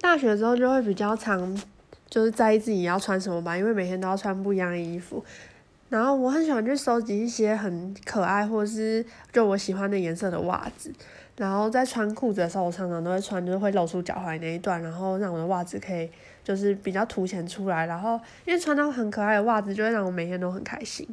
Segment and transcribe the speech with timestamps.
[0.00, 1.62] 大学之后就会比较常
[2.08, 5.22] 就是在意自己要穿什么吧因为每天都要穿不一样的衣服。
[5.90, 10.92] 然后我很喜欢去收集一些很可爱或是就我喜欢的颜色的袜子。
[11.36, 16.08] 然后在穿裤子的时候我常常都会穿就是会露出脚踝那一段然后让我的袜子可以
[16.44, 17.86] 就是比较凸显出来。
[17.86, 21.06] 然后因为穿到很可爱的袜子就会让我每天都很开心。